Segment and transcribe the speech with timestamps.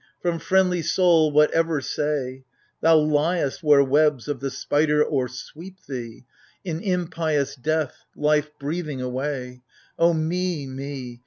[0.19, 2.43] From friendly soul what ever say?
[2.81, 6.25] Thou liest where webs of the spider o'ersweep thee;
[6.63, 9.61] In impious death, life breathing away.
[9.99, 11.19] O me— me